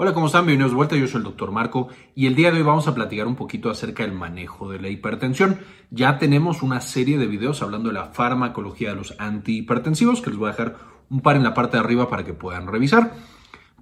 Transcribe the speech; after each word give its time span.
Hola, 0.00 0.14
¿cómo 0.14 0.26
están? 0.26 0.46
Bienvenidos 0.46 0.70
de 0.70 0.76
vuelta. 0.76 0.94
Yo 0.94 1.08
soy 1.08 1.18
el 1.18 1.24
doctor 1.24 1.50
Marco 1.50 1.88
y 2.14 2.28
el 2.28 2.36
día 2.36 2.52
de 2.52 2.58
hoy 2.58 2.62
vamos 2.62 2.86
a 2.86 2.94
platicar 2.94 3.26
un 3.26 3.34
poquito 3.34 3.68
acerca 3.68 4.04
del 4.04 4.12
manejo 4.12 4.70
de 4.70 4.78
la 4.78 4.88
hipertensión. 4.88 5.58
Ya 5.90 6.18
tenemos 6.18 6.62
una 6.62 6.80
serie 6.80 7.18
de 7.18 7.26
videos 7.26 7.62
hablando 7.62 7.88
de 7.88 7.94
la 7.94 8.04
farmacología 8.04 8.90
de 8.90 8.94
los 8.94 9.16
antihipertensivos 9.18 10.20
que 10.20 10.30
les 10.30 10.38
voy 10.38 10.50
a 10.50 10.52
dejar 10.52 10.76
un 11.10 11.20
par 11.20 11.34
en 11.34 11.42
la 11.42 11.52
parte 11.52 11.78
de 11.78 11.82
arriba 11.82 12.08
para 12.08 12.24
que 12.24 12.32
puedan 12.32 12.68
revisar. 12.68 13.12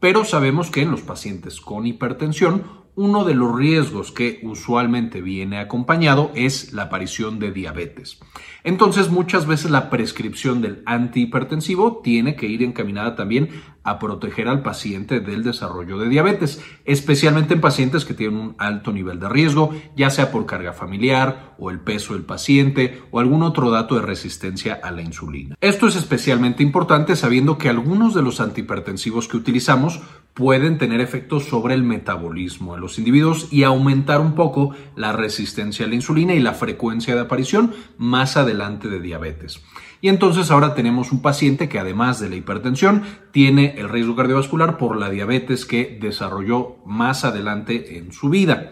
Pero 0.01 0.25
sabemos 0.25 0.71
que 0.71 0.81
en 0.81 0.91
los 0.91 1.03
pacientes 1.03 1.61
con 1.61 1.87
hipertensión 1.87 2.63
uno 2.97 3.25
de 3.25 3.35
los 3.35 3.55
riesgos 3.55 4.11
que 4.11 4.41
usualmente 4.43 5.21
viene 5.21 5.59
acompañado 5.59 6.33
es 6.35 6.73
la 6.73 6.85
aparición 6.85 7.39
de 7.39 7.53
diabetes. 7.53 8.19
Entonces, 8.65 9.11
muchas 9.11 9.47
veces 9.47 9.71
la 9.71 9.91
prescripción 9.91 10.63
del 10.63 10.83
antihipertensivo 10.87 12.01
tiene 12.03 12.37
que 12.37 12.47
ir 12.47 12.63
encaminada 12.63 13.15
también 13.15 13.51
a 13.87 14.01
proteger 14.01 14.49
al 14.49 14.63
paciente 14.63 15.21
del 15.21 15.45
desarrollo 15.45 15.99
de 15.99 16.09
diabetes, 16.09 16.61
especialmente 16.85 17.55
en 17.55 17.61
pacientes 17.61 18.05
que 18.05 18.15
tienen 18.15 18.41
un 18.41 18.55
alto 18.59 18.93
nivel 18.93 19.21
de 19.21 19.29
riesgo, 19.29 19.71
ya 19.95 20.11
sea 20.11 20.33
por 20.33 20.45
carga 20.45 20.73
familiar 20.73 21.55
o 21.59 21.71
el 21.71 21.79
peso 21.79 22.15
del 22.15 22.25
paciente 22.25 23.03
o 23.13 23.21
algún 23.21 23.45
otro 23.45 23.71
dato 23.71 23.95
de 23.95 24.03
resistencia 24.03 24.81
a 24.83 24.91
la 24.91 25.03
insulina. 25.03 25.55
Esto 25.61 25.87
es 25.87 25.95
especialmente 25.95 26.65
importante 26.65 27.15
sabiendo 27.15 27.59
que 27.59 27.69
algunos 27.69 28.15
de 28.15 28.23
los 28.23 28.41
antihipertensivos 28.41 29.29
que 29.29 29.37
utilizamos 29.37 30.01
pueden 30.35 30.77
tener 30.77 31.01
efectos 31.01 31.45
sobre 31.45 31.75
el 31.75 31.83
metabolismo 31.83 32.75
los 32.87 32.99
individuos 32.99 33.49
y 33.51 33.65
aumentar 33.65 34.21
un 34.21 34.37
poco 34.37 34.71
la 34.95 35.13
resistencia 35.13 35.85
a 35.85 35.89
la 35.89 35.97
insulina 35.97 36.35
y 36.35 36.41
la 36.41 36.55
frecuencia 36.55 37.17
de 37.17 37.23
aparición 37.23 37.75
más 37.99 38.37
adelante 38.37 38.89
de 38.89 39.01
diabetes. 39.01 39.61
Y 40.01 40.09
entonces 40.09 40.53
ahora 40.53 40.75
tenemos 40.75 41.11
un 41.11 41.21
paciente 41.21 41.69
que 41.69 41.81
además 41.81 42.21
de 42.21 42.29
la 42.29 42.37
hipertensión 42.37 43.03
tiene 43.33 43.75
el 43.77 43.89
riesgo 43.89 44.15
cardiovascular 44.15 44.79
por 44.79 44.97
la 44.97 45.11
diabetes 45.11 45.67
que 45.67 45.99
desarrolló 46.01 46.77
más 46.87 47.25
adelante 47.25 47.99
en 47.99 48.13
su 48.13 48.29
vida. 48.29 48.71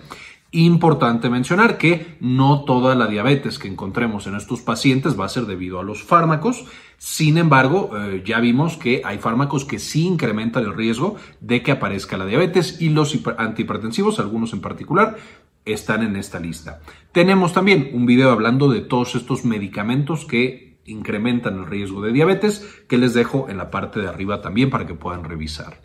Importante 0.57 1.31
mencionar 1.31 1.79
que 1.79 2.17
no 2.21 2.63
toda 2.63 2.95
la 2.95 3.09
diabetes 3.09 3.59
que 3.59 3.67
encontremos 3.67 4.29
en 4.29 4.37
estos 4.37 4.61
pacientes 4.61 5.19
va 5.19 5.25
a 5.25 5.29
ser 5.29 5.47
debido 5.47 5.81
a 5.81 5.83
los 5.83 6.05
fármacos. 6.05 6.65
Sin 6.97 7.39
embargo, 7.39 7.91
eh, 7.99 8.23
ya 8.25 8.39
vimos 8.39 8.77
que 8.77 9.03
hay 9.05 9.19
fármacos 9.19 9.65
que 9.65 9.81
sí 9.81 10.07
incrementan 10.07 10.63
el 10.63 10.73
riesgo 10.73 11.17
de 11.41 11.65
que 11.65 11.73
aparezca 11.73 12.17
la 12.17 12.25
diabetes 12.25 12.81
y 12.81 12.91
los 12.91 13.19
antihipertensivos, 13.37 14.21
algunos 14.21 14.53
en 14.53 14.61
particular, 14.61 15.17
están 15.65 16.05
en 16.05 16.15
esta 16.15 16.39
lista. 16.39 16.83
Tenemos 17.11 17.53
también 17.53 17.91
un 17.93 18.07
video 18.07 18.31
hablando 18.31 18.71
de 18.71 18.81
todos 18.81 19.17
estos 19.17 19.45
medicamentos 19.45 20.25
que 20.25 20.79
incrementan 20.85 21.59
el 21.59 21.67
riesgo 21.67 22.01
de 22.01 22.13
diabetes 22.13 22.85
que 22.87 22.97
les 22.97 23.13
dejo 23.13 23.49
en 23.49 23.57
la 23.57 23.73
parte 23.73 23.99
de 23.99 24.07
arriba 24.07 24.41
también 24.41 24.71
para 24.71 24.87
que 24.87 24.95
puedan 24.95 25.25
revisar. 25.25 25.81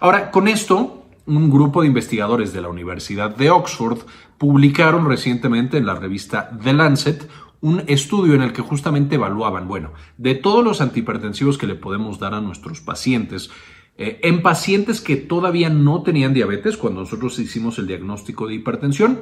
Ahora, 0.00 0.30
con 0.30 0.48
esto 0.48 1.07
un 1.28 1.50
grupo 1.50 1.82
de 1.82 1.88
investigadores 1.88 2.52
de 2.52 2.62
la 2.62 2.68
Universidad 2.68 3.36
de 3.36 3.50
Oxford 3.50 3.98
publicaron 4.38 5.06
recientemente 5.08 5.76
en 5.76 5.86
la 5.86 5.94
revista 5.94 6.50
The 6.62 6.72
Lancet 6.72 7.28
un 7.60 7.82
estudio 7.86 8.34
en 8.34 8.42
el 8.42 8.52
que 8.52 8.62
justamente 8.62 9.16
evaluaban, 9.16 9.68
bueno, 9.68 9.92
de 10.16 10.34
todos 10.34 10.64
los 10.64 10.80
antihipertensivos 10.80 11.58
que 11.58 11.66
le 11.66 11.74
podemos 11.74 12.18
dar 12.18 12.34
a 12.34 12.40
nuestros 12.40 12.80
pacientes, 12.80 13.50
eh, 13.96 14.20
en 14.22 14.42
pacientes 14.42 15.00
que 15.00 15.16
todavía 15.16 15.68
no 15.68 16.02
tenían 16.02 16.32
diabetes, 16.32 16.76
cuando 16.76 17.00
nosotros 17.00 17.38
hicimos 17.38 17.78
el 17.78 17.88
diagnóstico 17.88 18.46
de 18.46 18.54
hipertensión, 18.54 19.20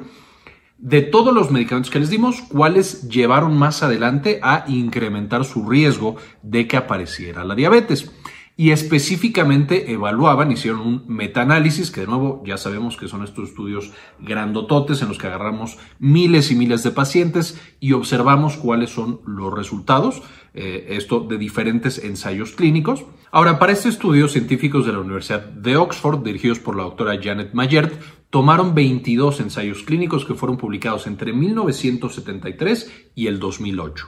de 0.77 1.01
todos 1.01 1.33
los 1.33 1.49
medicamentos 1.49 1.91
que 1.91 1.99
les 1.99 2.11
dimos, 2.11 2.41
cuáles 2.41 3.09
llevaron 3.09 3.57
más 3.57 3.81
adelante 3.81 4.39
a 4.43 4.65
incrementar 4.67 5.43
su 5.43 5.67
riesgo 5.67 6.17
de 6.43 6.67
que 6.67 6.77
apareciera 6.77 7.43
la 7.43 7.55
diabetes 7.55 8.11
y 8.59 8.71
específicamente 8.71 9.91
evaluaban, 9.91 10.51
hicieron 10.51 10.81
un 10.81 11.03
metaanálisis, 11.07 11.91
que 11.91 12.01
de 12.01 12.07
nuevo 12.07 12.41
ya 12.43 12.57
sabemos 12.57 12.97
que 12.97 13.07
son 13.07 13.23
estos 13.23 13.49
estudios 13.49 13.91
grandototes 14.19 15.03
en 15.03 15.09
los 15.09 15.19
que 15.19 15.27
agarramos 15.27 15.77
miles 15.99 16.49
y 16.51 16.55
miles 16.55 16.81
de 16.81 16.89
pacientes 16.89 17.61
y 17.79 17.93
observamos 17.93 18.57
cuáles 18.57 18.89
son 18.89 19.21
los 19.27 19.53
resultados, 19.53 20.23
eh, 20.55 20.87
esto 20.97 21.19
de 21.19 21.37
diferentes 21.37 22.03
ensayos 22.03 22.53
clínicos. 22.53 23.05
Ahora, 23.31 23.59
para 23.59 23.73
este 23.73 23.89
estudio, 23.89 24.27
científicos 24.27 24.87
de 24.87 24.93
la 24.93 24.99
Universidad 24.99 25.45
de 25.45 25.77
Oxford, 25.77 26.23
dirigidos 26.23 26.57
por 26.57 26.75
la 26.75 26.83
doctora 26.83 27.19
Janet 27.21 27.53
Mayert, 27.53 27.93
tomaron 28.31 28.73
22 28.73 29.39
ensayos 29.39 29.83
clínicos 29.83 30.25
que 30.25 30.33
fueron 30.33 30.57
publicados 30.57 31.05
entre 31.05 31.31
1973 31.31 33.09
y 33.13 33.27
el 33.27 33.37
2008 33.37 34.07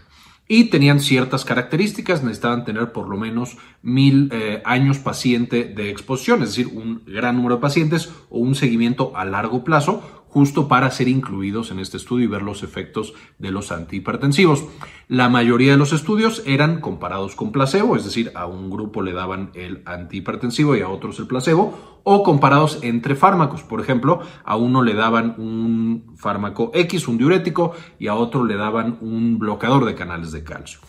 y 0.52 0.66
tenían 0.66 1.00
ciertas 1.00 1.46
características, 1.46 2.24
necesitaban 2.24 2.66
tener 2.66 2.92
por 2.92 3.08
lo 3.08 3.18
menos 3.18 3.58
mil 3.84 4.30
eh, 4.34 4.64
años 4.66 4.98
paciente 4.98 5.64
de 5.64 5.92
exposición, 5.92 6.42
es 6.42 6.50
decir, 6.50 6.68
un 6.68 7.04
gran 7.06 7.36
número 7.36 7.56
de 7.56 7.62
pacientes 7.62 8.12
o 8.32 8.40
un 8.40 8.56
seguimiento 8.56 9.16
a 9.16 9.26
largo 9.26 9.64
plazo 9.64 10.19
justo 10.30 10.68
para 10.68 10.92
ser 10.92 11.08
incluidos 11.08 11.72
en 11.72 11.80
este 11.80 11.98
estudio 11.98 12.26
y 12.26 12.28
ver 12.30 12.44
los 12.44 12.64
efectos 12.64 13.14
de 13.40 13.52
los 13.52 13.72
antihipertensivos. 13.72 14.66
La 15.08 15.28
mayoría 15.28 15.72
de 15.72 15.78
los 15.78 15.92
estudios 15.92 16.44
eran 16.46 16.82
comparados 16.82 17.36
con 17.36 17.52
placebo, 17.52 17.96
es 17.96 18.06
decir, 18.06 18.32
a 18.36 18.46
un 18.46 18.70
grupo 18.70 19.02
le 19.02 19.12
daban 19.12 19.50
el 19.56 19.82
antihipertensivo 19.86 20.76
y 20.76 20.82
a 20.82 20.90
otros 20.90 21.20
el 21.20 21.28
placebo, 21.28 22.00
o 22.04 22.24
comparados 22.24 22.80
entre 22.84 23.16
fármacos. 23.16 23.64
Por 23.64 23.82
ejemplo, 23.82 24.22
a 24.46 24.56
uno 24.56 24.84
le 24.84 24.94
daban 24.94 25.36
un 25.40 26.14
fármaco 26.16 26.72
X, 26.74 27.08
un 27.08 27.18
diurético, 27.18 27.74
y 27.98 28.08
a 28.08 28.14
otro 28.14 28.46
le 28.46 28.56
daban 28.56 29.00
un 29.02 29.40
bloqueador 29.40 29.86
de 29.86 29.96
canales 29.96 30.32
de 30.32 30.44
calcio. 30.44 30.80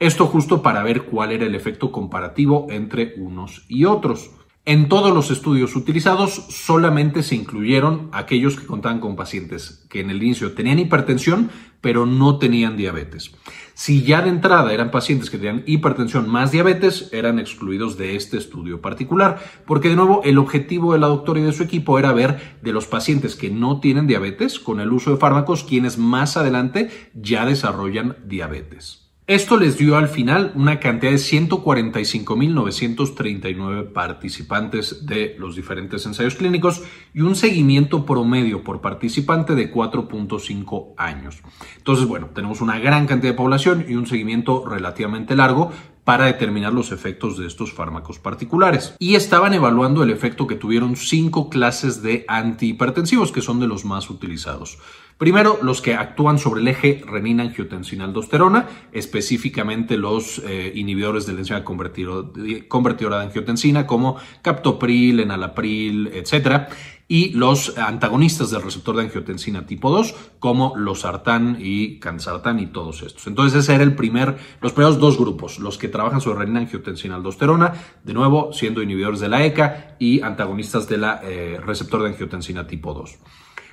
Esto 0.00 0.26
justo 0.26 0.62
para 0.62 0.82
ver 0.82 1.02
cuál 1.02 1.30
era 1.30 1.46
el 1.46 1.54
efecto 1.54 1.92
comparativo 1.92 2.66
entre 2.70 3.14
unos 3.18 3.66
y 3.68 3.84
otros. 3.84 4.30
En 4.70 4.88
todos 4.88 5.12
los 5.12 5.32
estudios 5.32 5.74
utilizados 5.74 6.44
solamente 6.48 7.24
se 7.24 7.34
incluyeron 7.34 8.08
aquellos 8.12 8.54
que 8.54 8.68
contaban 8.68 9.00
con 9.00 9.16
pacientes 9.16 9.84
que 9.90 9.98
en 9.98 10.10
el 10.10 10.22
inicio 10.22 10.52
tenían 10.52 10.78
hipertensión 10.78 11.50
pero 11.80 12.06
no 12.06 12.38
tenían 12.38 12.76
diabetes. 12.76 13.32
Si 13.74 14.04
ya 14.04 14.22
de 14.22 14.28
entrada 14.28 14.72
eran 14.72 14.92
pacientes 14.92 15.28
que 15.28 15.38
tenían 15.38 15.64
hipertensión 15.66 16.28
más 16.28 16.52
diabetes, 16.52 17.08
eran 17.10 17.40
excluidos 17.40 17.98
de 17.98 18.14
este 18.14 18.36
estudio 18.36 18.80
particular, 18.80 19.42
porque 19.66 19.88
de 19.88 19.96
nuevo 19.96 20.20
el 20.22 20.38
objetivo 20.38 20.92
de 20.92 21.00
la 21.00 21.08
doctora 21.08 21.40
y 21.40 21.42
de 21.42 21.52
su 21.52 21.64
equipo 21.64 21.98
era 21.98 22.12
ver 22.12 22.58
de 22.62 22.72
los 22.72 22.86
pacientes 22.86 23.34
que 23.34 23.50
no 23.50 23.80
tienen 23.80 24.06
diabetes 24.06 24.60
con 24.60 24.78
el 24.78 24.92
uso 24.92 25.10
de 25.10 25.16
fármacos 25.16 25.64
quienes 25.64 25.98
más 25.98 26.36
adelante 26.36 26.90
ya 27.12 27.44
desarrollan 27.44 28.18
diabetes. 28.24 29.09
Esto 29.30 29.56
les 29.56 29.78
dio 29.78 29.96
al 29.96 30.08
final 30.08 30.50
una 30.56 30.80
cantidad 30.80 31.12
de 31.12 31.18
145.939 31.18 33.92
participantes 33.92 35.06
de 35.06 35.36
los 35.38 35.54
diferentes 35.54 36.04
ensayos 36.04 36.34
clínicos 36.34 36.82
y 37.14 37.20
un 37.20 37.36
seguimiento 37.36 38.04
promedio 38.04 38.64
por 38.64 38.80
participante 38.80 39.54
de 39.54 39.72
4.5 39.72 40.94
años. 40.96 41.44
Entonces, 41.76 42.08
bueno, 42.08 42.30
tenemos 42.34 42.60
una 42.60 42.80
gran 42.80 43.06
cantidad 43.06 43.30
de 43.30 43.36
población 43.36 43.86
y 43.88 43.94
un 43.94 44.08
seguimiento 44.08 44.66
relativamente 44.66 45.36
largo 45.36 45.70
para 46.02 46.26
determinar 46.26 46.72
los 46.72 46.90
efectos 46.90 47.38
de 47.38 47.46
estos 47.46 47.72
fármacos 47.72 48.18
particulares. 48.18 48.96
Y 48.98 49.14
estaban 49.14 49.54
evaluando 49.54 50.02
el 50.02 50.10
efecto 50.10 50.48
que 50.48 50.56
tuvieron 50.56 50.96
cinco 50.96 51.50
clases 51.50 52.02
de 52.02 52.24
antihipertensivos, 52.26 53.30
que 53.30 53.42
son 53.42 53.60
de 53.60 53.68
los 53.68 53.84
más 53.84 54.10
utilizados. 54.10 54.80
Primero, 55.20 55.58
los 55.60 55.82
que 55.82 55.92
actúan 55.92 56.38
sobre 56.38 56.62
el 56.62 56.68
eje 56.68 57.02
renina-angiotensina-aldosterona, 57.06 58.66
específicamente 58.90 59.98
los 59.98 60.38
eh, 60.38 60.72
inhibidores 60.74 61.26
de 61.26 61.34
la 61.34 61.40
enzima 61.40 61.62
convertidora 61.62 63.18
de 63.18 63.24
angiotensina 63.24 63.86
como 63.86 64.16
captopril, 64.40 65.20
enalapril, 65.20 66.06
etc. 66.06 66.68
Y 67.06 67.34
los 67.34 67.76
antagonistas 67.76 68.50
del 68.50 68.62
receptor 68.62 68.96
de 68.96 69.02
angiotensina 69.02 69.66
tipo 69.66 69.90
2 69.90 70.14
como 70.38 70.74
los 70.74 71.00
sartán 71.00 71.58
y 71.60 71.98
cansartán 71.98 72.58
y 72.58 72.68
todos 72.68 73.02
estos. 73.02 73.26
Entonces 73.26 73.62
ese 73.62 73.74
era 73.74 73.84
el 73.84 73.94
primer, 73.94 74.38
los 74.62 74.72
primeros 74.72 74.98
dos 74.98 75.18
grupos, 75.18 75.58
los 75.58 75.76
que 75.76 75.88
trabajan 75.88 76.22
sobre 76.22 76.46
renina-angiotensina-aldosterona, 76.46 77.74
de 78.02 78.14
nuevo 78.14 78.54
siendo 78.54 78.80
inhibidores 78.80 79.20
de 79.20 79.28
la 79.28 79.44
ECA 79.44 79.96
y 79.98 80.22
antagonistas 80.22 80.88
del 80.88 81.04
eh, 81.04 81.60
receptor 81.62 82.02
de 82.04 82.08
angiotensina 82.08 82.66
tipo 82.66 82.94
2. 82.94 83.18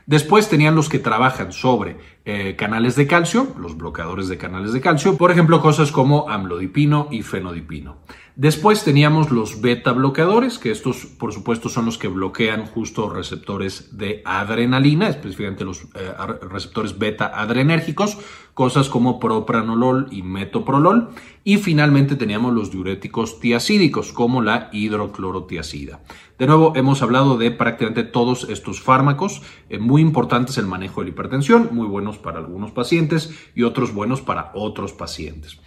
Después 0.08 0.48
tenían 0.48 0.74
los 0.74 0.88
que 0.88 1.00
trabajan 1.00 1.52
sobre 1.52 1.98
eh, 2.24 2.56
canales 2.56 2.96
de 2.96 3.08
calcio, 3.08 3.54
los 3.60 3.76
bloqueadores 3.76 4.30
de 4.30 4.38
canales 4.38 4.72
de 4.72 4.80
calcio, 4.80 5.18
por 5.18 5.32
ejemplo, 5.32 5.62
cosas 5.62 5.92
como 5.92 6.30
amlodipino 6.30 7.10
y 7.12 7.24
fenodipino. 7.24 7.98
Después 8.38 8.86
teníamos 8.86 9.32
los 9.32 9.60
beta 9.60 9.92
bloqueadores, 9.92 10.60
que 10.60 10.72
estos 10.72 11.06
por 11.06 11.34
supuesto 11.34 11.68
son 11.68 11.88
los 11.88 11.98
que 11.98 12.08
bloquean 12.08 12.68
justo 12.68 13.10
receptores 13.10 13.98
de 13.98 14.22
adrenalina, 14.24 15.10
específicamente 15.10 15.66
los 15.66 15.84
eh, 15.96 16.14
receptores 16.50 16.98
beta 16.98 17.28
adrenérgicos, 17.28 18.18
cosas 18.58 18.90
como 18.90 19.20
propranolol 19.20 20.08
y 20.10 20.24
metoprolol. 20.24 21.10
Y 21.44 21.58
finalmente 21.58 22.16
teníamos 22.16 22.56
los 22.56 22.72
diuréticos 22.72 23.40
tiacídicos, 23.40 24.12
como 24.12 24.42
la 24.42 24.70
hidroclorotiacida. 24.74 26.02
De 26.40 26.48
nuevo, 26.48 26.74
hemos 26.76 27.04
hablado 27.04 27.38
de 27.38 27.52
prácticamente 27.52 28.04
todos 28.04 28.50
estos 28.50 28.82
fármacos, 28.82 29.44
eh, 29.70 29.78
muy 29.78 30.02
importantes 30.02 30.58
el 30.58 30.66
manejo 30.66 31.02
de 31.02 31.06
la 31.06 31.12
hipertensión, 31.12 31.70
muy 31.72 31.86
buenos 31.86 32.18
para 32.18 32.40
algunos 32.40 32.72
pacientes 32.72 33.32
y 33.54 33.62
otros 33.62 33.94
buenos 33.94 34.22
para 34.22 34.52
otros 34.56 34.92
pacientes. 34.92 35.60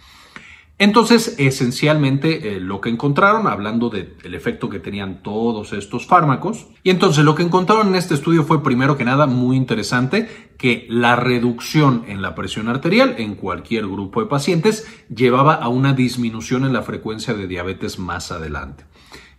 Entonces, 0.81 1.35
esencialmente, 1.37 2.55
eh, 2.55 2.59
lo 2.59 2.81
que 2.81 2.89
encontraron, 2.89 3.45
hablando 3.45 3.91
del 3.91 4.33
efecto 4.33 4.67
que 4.67 4.79
tenían 4.79 5.21
todos 5.21 5.73
estos 5.73 6.07
fármacos, 6.07 6.69
y 6.81 6.89
entonces 6.89 7.23
lo 7.23 7.35
que 7.35 7.43
encontraron 7.43 7.89
en 7.89 7.95
este 7.95 8.15
estudio 8.15 8.43
fue, 8.45 8.63
primero 8.63 8.97
que 8.97 9.05
nada, 9.05 9.27
muy 9.27 9.57
interesante, 9.57 10.27
que 10.57 10.87
la 10.89 11.15
reducción 11.15 12.03
en 12.07 12.23
la 12.23 12.33
presión 12.33 12.67
arterial 12.67 13.13
en 13.19 13.35
cualquier 13.35 13.85
grupo 13.85 14.21
de 14.21 14.25
pacientes 14.25 14.87
llevaba 15.15 15.53
a 15.53 15.67
una 15.67 15.93
disminución 15.93 16.65
en 16.65 16.73
la 16.73 16.81
frecuencia 16.81 17.35
de 17.35 17.45
diabetes 17.45 17.99
más 17.99 18.31
adelante. 18.31 18.85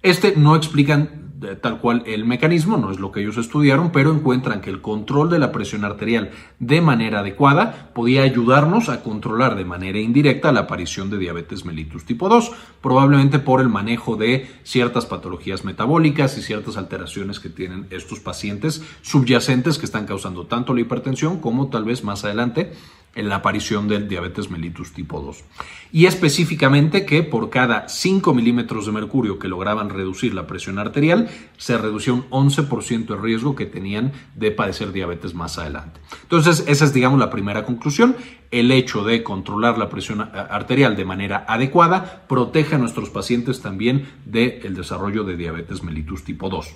Este 0.00 0.34
no 0.36 0.54
explican 0.54 1.21
tal 1.60 1.78
cual 1.78 2.02
el 2.06 2.24
mecanismo, 2.24 2.76
no 2.76 2.90
es 2.90 2.98
lo 2.98 3.12
que 3.12 3.20
ellos 3.20 3.36
estudiaron, 3.36 3.92
pero 3.92 4.12
encuentran 4.12 4.60
que 4.60 4.70
el 4.70 4.80
control 4.80 5.30
de 5.30 5.38
la 5.38 5.52
presión 5.52 5.84
arterial 5.84 6.30
de 6.58 6.80
manera 6.80 7.20
adecuada 7.20 7.90
podía 7.94 8.22
ayudarnos 8.22 8.88
a 8.88 9.02
controlar 9.02 9.56
de 9.56 9.64
manera 9.64 9.98
indirecta 9.98 10.52
la 10.52 10.60
aparición 10.60 11.10
de 11.10 11.18
diabetes 11.18 11.64
mellitus 11.64 12.04
tipo 12.04 12.28
2, 12.28 12.52
probablemente 12.80 13.38
por 13.38 13.60
el 13.60 13.68
manejo 13.68 14.16
de 14.16 14.48
ciertas 14.62 15.06
patologías 15.06 15.64
metabólicas 15.64 16.36
y 16.38 16.42
ciertas 16.42 16.76
alteraciones 16.76 17.40
que 17.40 17.48
tienen 17.48 17.86
estos 17.90 18.20
pacientes 18.20 18.82
subyacentes 19.02 19.78
que 19.78 19.86
están 19.86 20.06
causando 20.06 20.46
tanto 20.46 20.74
la 20.74 20.80
hipertensión 20.80 21.40
como 21.40 21.68
tal 21.68 21.84
vez 21.84 22.04
más 22.04 22.24
adelante 22.24 22.72
en 23.14 23.28
la 23.28 23.36
aparición 23.36 23.88
del 23.88 24.08
diabetes 24.08 24.50
mellitus 24.50 24.92
tipo 24.92 25.20
2. 25.20 25.44
Y 25.92 26.06
específicamente 26.06 27.04
que 27.04 27.22
por 27.22 27.50
cada 27.50 27.88
5 27.88 28.32
milímetros 28.32 28.86
de 28.86 28.92
mercurio 28.92 29.38
que 29.38 29.48
lograban 29.48 29.90
reducir 29.90 30.32
la 30.34 30.46
presión 30.46 30.78
arterial, 30.78 31.28
se 31.58 31.76
reducía 31.76 32.14
un 32.14 32.28
11% 32.30 33.14
el 33.14 33.22
riesgo 33.22 33.54
que 33.54 33.66
tenían 33.66 34.12
de 34.34 34.50
padecer 34.50 34.92
diabetes 34.92 35.34
más 35.34 35.58
adelante. 35.58 36.00
Entonces, 36.22 36.64
esa 36.66 36.84
es, 36.84 36.94
digamos, 36.94 37.18
la 37.18 37.30
primera 37.30 37.64
conclusión. 37.64 38.16
El 38.50 38.70
hecho 38.70 39.04
de 39.04 39.22
controlar 39.22 39.76
la 39.78 39.90
presión 39.90 40.20
arterial 40.20 40.96
de 40.96 41.04
manera 41.04 41.44
adecuada 41.46 42.24
protege 42.28 42.76
a 42.76 42.78
nuestros 42.78 43.10
pacientes 43.10 43.60
también 43.60 44.08
del 44.24 44.74
desarrollo 44.74 45.24
de 45.24 45.36
diabetes 45.36 45.82
mellitus 45.82 46.24
tipo 46.24 46.48
2. 46.48 46.74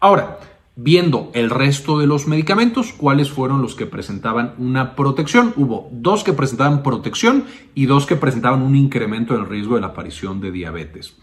Ahora, 0.00 0.38
viendo 0.76 1.30
el 1.34 1.50
resto 1.50 1.98
de 1.98 2.06
los 2.06 2.26
medicamentos, 2.26 2.92
cuáles 2.92 3.30
fueron 3.30 3.62
los 3.62 3.74
que 3.74 3.86
presentaban 3.86 4.54
una 4.58 4.96
protección. 4.96 5.52
Hubo 5.56 5.88
dos 5.92 6.24
que 6.24 6.32
presentaban 6.32 6.82
protección 6.82 7.44
y 7.74 7.86
dos 7.86 8.06
que 8.06 8.16
presentaban 8.16 8.62
un 8.62 8.74
incremento 8.74 9.34
del 9.34 9.46
riesgo 9.46 9.76
de 9.76 9.82
la 9.82 9.88
aparición 9.88 10.40
de 10.40 10.50
diabetes. 10.50 11.16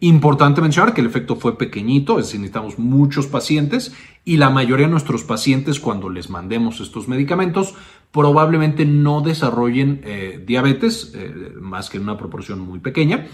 Importante 0.00 0.60
mencionar 0.60 0.94
que 0.94 1.00
el 1.00 1.08
efecto 1.08 1.34
fue 1.34 1.58
pequeñito, 1.58 2.18
es 2.18 2.26
decir, 2.26 2.38
necesitamos 2.38 2.78
muchos 2.78 3.26
pacientes 3.26 3.96
y 4.24 4.36
la 4.36 4.48
mayoría 4.48 4.86
de 4.86 4.92
nuestros 4.92 5.24
pacientes 5.24 5.80
cuando 5.80 6.08
les 6.08 6.30
mandemos 6.30 6.80
estos 6.80 7.08
medicamentos 7.08 7.74
probablemente 8.12 8.84
no 8.84 9.20
desarrollen 9.20 10.00
eh, 10.04 10.42
diabetes, 10.46 11.12
eh, 11.14 11.52
más 11.60 11.90
que 11.90 11.96
en 11.96 12.04
una 12.04 12.16
proporción 12.16 12.60
muy 12.60 12.78
pequeña. 12.78 13.26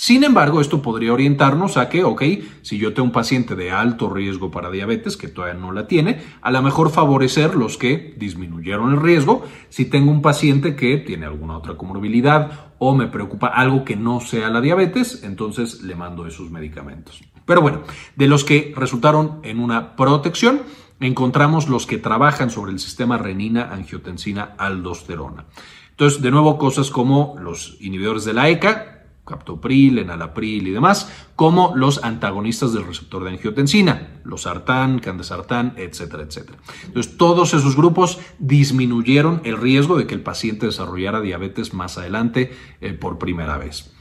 Sin 0.00 0.22
embargo, 0.22 0.60
esto 0.60 0.80
podría 0.80 1.12
orientarnos 1.12 1.76
a 1.76 1.88
que, 1.88 2.04
ok, 2.04 2.22
si 2.62 2.78
yo 2.78 2.94
tengo 2.94 3.06
un 3.06 3.12
paciente 3.12 3.56
de 3.56 3.72
alto 3.72 4.08
riesgo 4.08 4.48
para 4.48 4.70
diabetes 4.70 5.16
que 5.16 5.26
todavía 5.26 5.60
no 5.60 5.72
la 5.72 5.88
tiene, 5.88 6.22
a 6.40 6.52
lo 6.52 6.62
mejor 6.62 6.90
favorecer 6.90 7.56
los 7.56 7.76
que 7.76 8.14
disminuyeron 8.16 8.92
el 8.92 9.00
riesgo. 9.00 9.42
Si 9.70 9.86
tengo 9.86 10.12
un 10.12 10.22
paciente 10.22 10.76
que 10.76 10.98
tiene 10.98 11.26
alguna 11.26 11.56
otra 11.56 11.76
comorbilidad 11.76 12.70
o 12.78 12.94
me 12.94 13.08
preocupa 13.08 13.48
algo 13.48 13.84
que 13.84 13.96
no 13.96 14.20
sea 14.20 14.50
la 14.50 14.60
diabetes, 14.60 15.24
entonces 15.24 15.82
le 15.82 15.96
mando 15.96 16.28
esos 16.28 16.48
medicamentos. 16.48 17.20
Pero 17.44 17.60
bueno, 17.60 17.80
de 18.14 18.28
los 18.28 18.44
que 18.44 18.72
resultaron 18.76 19.40
en 19.42 19.58
una 19.58 19.96
protección, 19.96 20.62
encontramos 21.00 21.68
los 21.68 21.86
que 21.86 21.98
trabajan 21.98 22.50
sobre 22.50 22.70
el 22.70 22.78
sistema 22.78 23.18
renina-angiotensina-aldosterona. 23.18 25.46
Entonces, 25.90 26.22
de 26.22 26.30
nuevo, 26.30 26.56
cosas 26.56 26.90
como 26.90 27.34
los 27.40 27.76
inhibidores 27.80 28.24
de 28.24 28.34
la 28.34 28.48
ECA, 28.48 28.97
captopril, 29.28 29.98
enalapril 29.98 30.66
y 30.66 30.70
demás, 30.70 31.12
como 31.36 31.76
los 31.76 32.02
antagonistas 32.02 32.72
del 32.72 32.86
receptor 32.86 33.22
de 33.24 33.30
angiotensina, 33.30 34.20
los 34.24 34.42
sartán, 34.42 34.98
candesartán, 34.98 35.74
etcétera, 35.76 36.22
etcétera. 36.22 36.58
Entonces, 36.86 37.16
todos 37.18 37.52
esos 37.52 37.76
grupos 37.76 38.18
disminuyeron 38.38 39.42
el 39.44 39.58
riesgo 39.58 39.96
de 39.98 40.06
que 40.06 40.14
el 40.14 40.22
paciente 40.22 40.66
desarrollara 40.66 41.20
diabetes 41.20 41.74
más 41.74 41.98
adelante 41.98 42.52
eh, 42.80 42.94
por 42.94 43.18
primera 43.18 43.58
vez. 43.58 43.92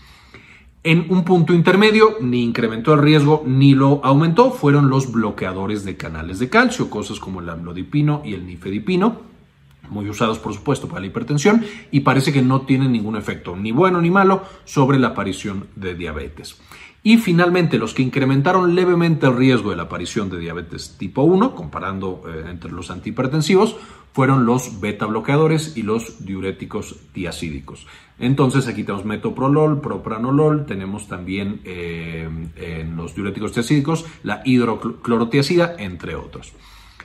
En 0.83 1.07
un 1.09 1.25
punto 1.25 1.53
intermedio, 1.53 2.15
ni 2.21 2.43
incrementó 2.43 2.93
el 2.93 3.01
riesgo 3.01 3.43
ni 3.45 3.75
lo 3.75 3.99
aumentó, 4.05 4.51
fueron 4.51 4.89
los 4.89 5.11
bloqueadores 5.11 5.83
de 5.83 5.97
canales 5.97 6.39
de 6.39 6.49
calcio, 6.49 6.89
cosas 6.89 7.19
como 7.19 7.41
el 7.41 7.49
amlodipino 7.49 8.21
y 8.23 8.33
el 8.33 8.47
nifedipino 8.47 9.36
muy 9.89 10.09
usados 10.09 10.39
por 10.39 10.53
supuesto 10.53 10.87
para 10.87 11.01
la 11.01 11.07
hipertensión 11.07 11.63
y 11.91 12.01
parece 12.01 12.33
que 12.33 12.41
no 12.41 12.61
tienen 12.61 12.91
ningún 12.91 13.15
efecto 13.15 13.55
ni 13.55 13.71
bueno 13.71 14.01
ni 14.01 14.09
malo 14.09 14.43
sobre 14.65 14.99
la 14.99 15.09
aparición 15.09 15.67
de 15.75 15.95
diabetes. 15.95 16.59
Y 17.03 17.19
finalmente, 17.19 17.77
los 17.77 17.93
que 17.93 18.01
incrementaron 18.01 18.75
levemente 18.75 19.27
el 19.27 19.37
riesgo 19.37 19.69
de 19.69 19.77
la 19.77 19.83
aparición 19.83 20.29
de 20.29 20.39
diabetes 20.39 20.97
tipo 20.97 21.21
1, 21.21 21.55
comparando 21.55 22.23
eh, 22.27 22.49
entre 22.49 22.71
los 22.71 22.91
antihipertensivos, 22.91 23.77
fueron 24.11 24.45
los 24.45 24.81
beta 24.81 25.05
bloqueadores 25.05 25.77
y 25.77 25.83
los 25.83 26.25
diuréticos 26.25 26.97
tiacídicos. 27.13 27.87
Entonces 28.19 28.67
aquí 28.67 28.83
tenemos 28.83 29.05
metoprolol, 29.05 29.79
propranolol, 29.79 30.65
tenemos 30.65 31.07
también 31.07 31.61
eh, 31.65 32.27
en 32.55 32.95
los 32.97 33.13
diuréticos 33.15 33.51
tiacídicos 33.51 34.05
la 34.23 34.41
hidroclorotiacida, 34.43 35.75
entre 35.77 36.15
otros. 36.15 36.51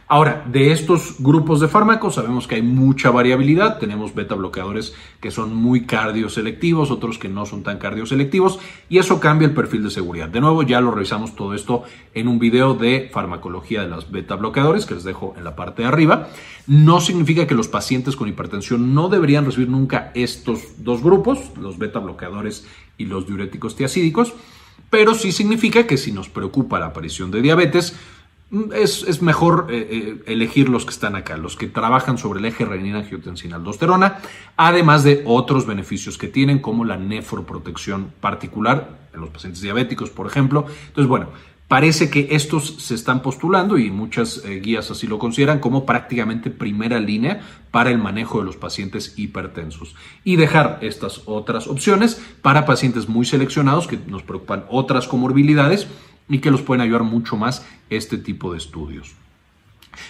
Ahora, 0.09 0.45
de 0.47 0.73
estos 0.73 1.17
grupos 1.21 1.61
de 1.61 1.69
fármacos 1.69 2.17
sabemos 2.17 2.47
que 2.47 2.57
hay 2.57 2.63
mucha 2.63 3.11
variabilidad. 3.11 3.79
Tenemos 3.79 4.15
beta 4.15 4.35
bloqueadores 4.35 4.95
que 5.21 5.31
son 5.31 5.55
muy 5.55 5.87
cardioselectivos, 5.87 6.91
otros 6.91 7.19
que 7.19 7.29
no 7.29 7.47
son 7.47 7.63
tan 7.63 7.79
cardioselectivos, 7.79 8.59
y 8.89 8.99
eso 8.99 9.21
cambia 9.21 9.47
el 9.47 9.55
perfil 9.55 9.85
de 9.85 9.91
seguridad. 9.91 10.29
De 10.29 10.41
nuevo, 10.41 10.63
ya 10.65 10.81
lo 10.81 10.91
revisamos 10.91 11.35
todo 11.35 11.55
esto 11.55 11.85
en 12.13 12.29
un 12.29 12.39
video 12.39 12.75
de 12.75 13.11
farmacología 13.13 13.83
de 13.83 13.89
los 13.89 14.11
beta 14.11 14.37
bloqueadores 14.37 14.85
que 14.85 14.95
les 14.95 15.05
dejo 15.05 15.35
en 15.39 15.45
la 15.45 15.57
parte 15.57 15.83
de 15.83 15.89
arriba. 15.89 16.29
No 16.67 17.01
significa 17.01 17.47
que 17.47 17.55
los 17.55 17.69
pacientes 17.69 18.17
con 18.17 18.29
hipertensión 18.29 18.95
no 18.95 19.09
deberían 19.09 19.47
recibir 19.47 19.69
nunca 19.69 20.11
estos 20.15 20.61
dos 20.85 21.03
grupos, 21.03 21.53
los 21.59 21.79
beta 21.79 22.01
bloqueadores 22.01 22.67
y 22.99 23.07
los 23.07 23.27
diuréticos 23.27 23.77
tiacídicos, 23.77 24.35
pero 24.91 25.15
sí 25.15 25.33
significa 25.33 25.87
que 25.87 25.97
si 25.97 26.13
nos 26.13 26.29
preocupa 26.29 26.79
la 26.79 26.87
aparición 26.87 27.31
de 27.31 27.41
diabetes, 27.41 27.97
es, 28.75 29.23
mejor 29.23 29.69
eh, 29.71 29.89
eh, 29.91 30.23
elegir 30.27 30.69
los 30.69 30.85
que 30.85 30.91
están 30.91 31.17
acá, 31.17 31.37
los 31.37 31.57
que 31.57 31.69
trabajan 31.69 32.19
sobre 32.19 32.41
el 32.41 32.45
eje 32.45 32.65
renina-angiotensina-aldosterona, 32.67 34.19
además 34.57 35.05
de 35.05 35.23
otros 35.25 35.67
beneficios 35.67 36.19
que 36.19 36.29
tienen, 36.29 36.59
como 36.59 36.85
la 36.85 36.99
nefroprotección 36.99 38.13
particular 38.21 39.09
en 39.15 39.21
los 39.21 39.31
pacientes 39.31 39.63
diabéticos, 39.63 40.11
por 40.11 40.27
ejemplo. 40.27 40.67
Entonces, 40.89 41.09
bueno, 41.09 41.29
parece 41.67 42.11
que 42.11 42.29
estos 42.33 42.83
se 42.83 42.95
están 42.95 43.23
postulando 43.23 43.79
y 43.79 43.91
muchas 43.91 44.43
eh, 44.45 44.61
guías 44.61 44.91
así 44.91 45.07
lo 45.07 45.19
consideran 45.19 45.59
como 45.59 45.87
prácticamente 45.87 46.51
primera 46.51 47.01
línea 47.01 47.41
para 47.71 47.91
el 47.91 47.97
manejo 47.97 48.41
de 48.41 48.45
los 48.45 48.59
pacientes 48.59 49.15
hipertensos 49.17 49.95
y 50.25 50.37
dejar 50.37 50.79
estas 50.83 51.23
otras 51.25 51.69
opciones 51.69 52.23
para 52.43 52.67
pacientes 52.67 53.09
muy 53.09 53.25
seleccionados 53.25 53.87
que 53.87 53.99
nos 54.07 54.23
preocupan 54.23 54.67
otras 54.69 55.09
comorbilidades 55.09 55.89
y 56.29 56.39
que 56.39 56.51
los 56.51 56.63
pueden 56.63 56.81
ayudar 56.81 57.03
mucho 57.03 57.37
más 57.37 57.67
este 57.91 58.19
tipo 58.19 58.53
de 58.53 58.59
estudios. 58.59 59.15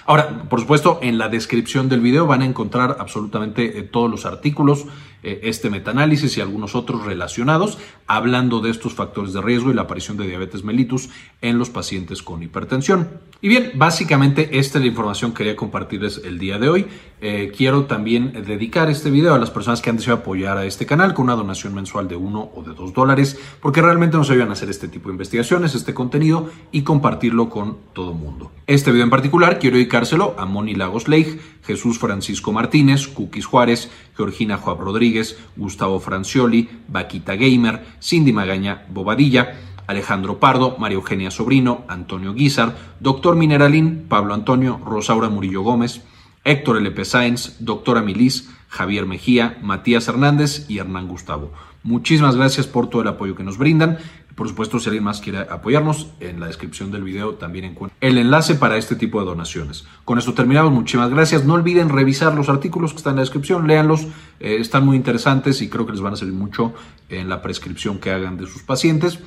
Ahora, 0.07 0.45
por 0.49 0.61
supuesto, 0.61 1.01
en 1.03 1.19
la 1.19 1.29
descripción 1.29 1.89
del 1.89 2.01
video 2.01 2.27
van 2.27 2.43
a 2.43 2.47
encontrar 2.47 2.97
absolutamente 3.01 3.79
eh, 3.79 3.83
todos 3.83 4.11
los 4.11 4.27
artículos, 4.27 4.87
este 5.23 5.71
metaanálisis 5.71 6.37
y 6.37 6.41
algunos 6.41 6.75
otros 6.75 7.05
relacionados, 7.05 7.79
hablando 8.07 8.61
de 8.61 8.71
estos 8.71 8.95
factores 8.95 9.33
de 9.33 9.41
riesgo 9.41 9.71
y 9.71 9.75
la 9.75 9.83
aparición 9.83 10.17
de 10.17 10.27
diabetes 10.27 10.65
mellitus 10.65 11.11
en 11.41 11.59
los 11.59 11.71
pacientes 11.71 12.23
con 12.23 12.43
hipertensión. 12.43 13.09
Y 13.41 13.49
bien, 13.49 13.73
básicamente 13.75 14.59
esta 14.59 14.79
es 14.79 14.85
la 14.85 14.89
información 14.89 15.33
que 15.33 15.39
quería 15.39 15.57
compartirles 15.57 16.23
el 16.25 16.39
día 16.39 16.59
de 16.59 16.69
hoy. 16.69 16.87
Eh, 17.21 17.53
quiero 17.57 17.85
también 17.87 18.33
dedicar 18.33 18.89
este 18.89 19.11
video 19.11 19.35
a 19.35 19.39
las 19.39 19.51
personas 19.51 19.81
que 19.81 19.91
han 19.91 19.97
deseado 19.97 20.21
apoyar 20.21 20.59
a 20.59 20.65
este 20.65 20.87
canal 20.87 21.15
con 21.15 21.25
una 21.25 21.35
donación 21.35 21.75
mensual 21.75 22.09
de 22.09 22.17
uno 22.17 22.51
o 22.55 22.63
de 22.63 22.75
dos 22.75 22.93
dólares, 22.93 23.39
porque 23.61 23.83
realmente 23.83 24.17
nos 24.17 24.31
ayudan 24.31 24.51
a 24.51 24.53
hacer 24.53 24.71
este 24.71 24.89
tipo 24.89 25.09
de 25.09 25.15
investigaciones, 25.15 25.75
este 25.75 25.95
contenido 25.95 26.51
y 26.71 26.83
compartirlo 26.83 27.49
con 27.49 27.79
todo 27.93 28.13
mundo. 28.13 28.53
Este 28.67 28.91
video 28.93 29.05
en 29.05 29.11
particular 29.11 29.59
quiero 29.59 29.77
dedicárselo 29.77 30.37
a 30.39 30.47
Moni 30.47 30.75
Lagos 30.75 31.09
Leigh, 31.09 31.41
Jesús 31.63 31.99
Francisco 31.99 32.53
Martínez, 32.53 33.09
Cookies 33.09 33.47
Juárez, 33.47 33.91
Georgina 34.17 34.57
Joab 34.57 34.81
Rodríguez, 34.81 35.39
Gustavo 35.57 36.01
Francioli, 36.01 36.69
Vaquita 36.89 37.35
Gamer, 37.35 37.85
Cindy 38.01 38.33
Magaña 38.33 38.87
Bobadilla, 38.91 39.59
Alejandro 39.87 40.39
Pardo, 40.39 40.77
María 40.79 40.97
Eugenia 40.97 41.31
Sobrino, 41.31 41.85
Antonio 41.89 42.35
Guizar, 42.35 42.77
Doctor 43.01 43.37
Mineralín, 43.37 44.07
Pablo 44.09 44.35
Antonio, 44.35 44.81
Rosaura 44.85 45.29
Murillo 45.29 45.63
Gómez, 45.63 46.03
Héctor 46.45 46.79
L.P. 46.79 47.05
Sáenz, 47.05 47.57
Doctora 47.61 48.03
Milis, 48.03 48.51
Javier 48.73 49.05
Mejía, 49.05 49.59
Matías 49.61 50.09
Hernández 50.09 50.65
y 50.71 50.79
Hernán 50.79 51.07
Gustavo. 51.07 51.53
Muchísimas 51.83 52.37
gracias 52.37 52.67
por 52.67 52.89
todo 52.89 53.03
el 53.03 53.09
apoyo 53.09 53.37
que 53.37 53.43
nos 53.43 53.59
brindan. 53.59 53.99
Por 54.35 54.49
supuesto, 54.49 54.81
si 54.81 54.89
alguien 54.89 55.05
más 55.05 55.21
quiere 55.21 55.41
apoyarnos, 55.41 56.09
en 56.21 56.41
la 56.41 56.47
descripción 56.47 56.91
del 56.91 57.03
video 57.03 57.35
también 57.35 57.67
encuentran 57.67 57.99
el 58.01 58.17
enlace 58.17 58.55
para 58.55 58.79
este 58.79 58.97
tipo 58.97 59.21
de 59.21 59.27
donaciones. 59.27 59.85
Con 60.07 60.19
esto 60.19 60.33
terminamos. 60.33 60.73
Muchísimas 60.73 61.11
gracias. 61.11 61.45
No 61.45 61.53
olviden 61.53 61.91
revisar 61.91 62.35
los 62.35 62.49
artículos 62.49 62.93
que 62.93 62.97
están 62.97 63.13
en 63.13 63.17
la 63.17 63.23
descripción, 63.23 63.67
léanlos. 63.67 64.07
Eh, 64.41 64.57
están 64.59 64.87
muy 64.87 64.97
interesantes 64.97 65.61
y 65.61 65.69
creo 65.69 65.85
que 65.85 65.93
les 65.93 66.01
van 66.01 66.15
a 66.15 66.17
servir 66.17 66.35
mucho 66.35 66.73
en 67.11 67.29
la 67.29 67.43
prescripción 67.43 67.99
que 67.99 68.11
hagan 68.11 68.39
de 68.39 68.47
sus 68.47 68.63
pacientes. 68.63 69.19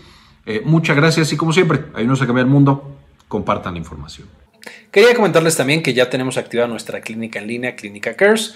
Eh, 0.48 0.64
muchas 0.66 0.96
gracias 0.96 1.32
y 1.34 1.38
como 1.38 1.54
siempre, 1.54 1.86
ayúdenos 1.94 2.24
a 2.24 2.26
cambiar 2.26 2.48
el 2.48 2.52
mundo. 2.52 2.98
Compartan 3.28 3.76
la 3.76 3.80
información. 3.80 4.28
Quería 4.90 5.14
comentarles 5.14 5.58
también 5.58 5.84
que 5.84 5.94
ya 5.94 6.10
tenemos 6.10 6.38
activada 6.38 6.68
nuestra 6.68 7.02
clínica 7.02 7.40
en 7.40 7.48
línea, 7.48 7.76
Clínica 7.76 8.16
Cares. 8.16 8.56